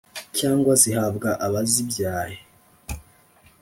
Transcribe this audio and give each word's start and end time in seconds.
cyangwa 0.37 0.73
zihabwe 0.81 1.29
abazibyaye 1.45 2.37